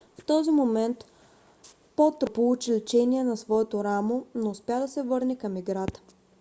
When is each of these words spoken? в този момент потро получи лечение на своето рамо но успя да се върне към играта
в 0.19 0.25
този 0.25 0.51
момент 0.51 0.97
потро 1.95 2.33
получи 2.33 2.71
лечение 2.71 3.23
на 3.23 3.37
своето 3.37 3.83
рамо 3.83 4.25
но 4.35 4.49
успя 4.49 4.79
да 4.79 4.87
се 4.87 5.03
върне 5.03 5.35
към 5.35 5.57
играта 5.57 6.01